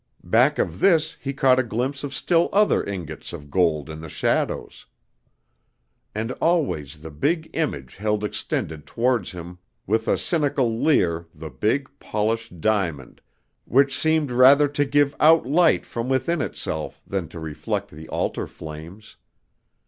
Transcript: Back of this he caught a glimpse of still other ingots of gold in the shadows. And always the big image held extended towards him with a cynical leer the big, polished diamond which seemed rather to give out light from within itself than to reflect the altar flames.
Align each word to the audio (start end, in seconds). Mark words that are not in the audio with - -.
Back 0.23 0.57
of 0.57 0.79
this 0.79 1.13
he 1.21 1.31
caught 1.31 1.59
a 1.59 1.63
glimpse 1.63 2.03
of 2.03 2.11
still 2.11 2.49
other 2.51 2.83
ingots 2.83 3.33
of 3.33 3.51
gold 3.51 3.87
in 3.87 4.01
the 4.01 4.09
shadows. 4.09 4.87
And 6.15 6.31
always 6.41 7.01
the 7.03 7.11
big 7.11 7.51
image 7.53 7.97
held 7.97 8.23
extended 8.23 8.87
towards 8.87 9.29
him 9.33 9.59
with 9.85 10.07
a 10.07 10.17
cynical 10.17 10.75
leer 10.81 11.27
the 11.35 11.51
big, 11.51 11.87
polished 11.99 12.59
diamond 12.59 13.21
which 13.65 13.95
seemed 13.95 14.31
rather 14.31 14.67
to 14.69 14.85
give 14.85 15.15
out 15.19 15.45
light 15.45 15.85
from 15.85 16.09
within 16.09 16.41
itself 16.41 17.03
than 17.05 17.27
to 17.27 17.39
reflect 17.39 17.91
the 17.91 18.09
altar 18.09 18.47
flames. 18.47 19.17